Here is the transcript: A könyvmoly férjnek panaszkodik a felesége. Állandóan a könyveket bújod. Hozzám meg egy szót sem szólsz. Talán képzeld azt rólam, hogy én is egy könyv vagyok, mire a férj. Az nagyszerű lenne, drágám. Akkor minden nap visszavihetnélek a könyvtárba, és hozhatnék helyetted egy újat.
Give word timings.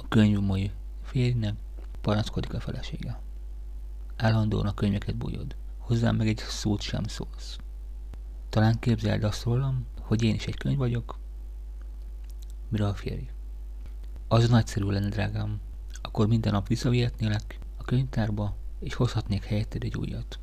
A 0.00 0.08
könyvmoly 0.08 0.70
férjnek 1.02 1.54
panaszkodik 2.00 2.54
a 2.54 2.60
felesége. 2.60 3.20
Állandóan 4.16 4.66
a 4.66 4.74
könyveket 4.74 5.16
bújod. 5.16 5.56
Hozzám 5.78 6.16
meg 6.16 6.28
egy 6.28 6.38
szót 6.38 6.80
sem 6.80 7.04
szólsz. 7.04 7.58
Talán 8.48 8.78
képzeld 8.78 9.24
azt 9.24 9.44
rólam, 9.44 9.86
hogy 10.00 10.22
én 10.22 10.34
is 10.34 10.46
egy 10.46 10.56
könyv 10.56 10.78
vagyok, 10.78 11.18
mire 12.68 12.86
a 12.86 12.94
férj. 12.94 13.28
Az 14.28 14.48
nagyszerű 14.48 14.86
lenne, 14.86 15.08
drágám. 15.08 15.60
Akkor 16.02 16.26
minden 16.26 16.52
nap 16.52 16.68
visszavihetnélek 16.68 17.58
a 17.76 17.84
könyvtárba, 17.84 18.56
és 18.80 18.94
hozhatnék 18.94 19.44
helyetted 19.44 19.84
egy 19.84 19.96
újat. 19.96 20.38